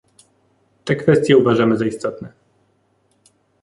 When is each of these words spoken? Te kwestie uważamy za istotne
Te 0.85 0.95
kwestie 0.95 1.37
uważamy 1.37 1.77
za 1.77 1.85
istotne 1.85 2.33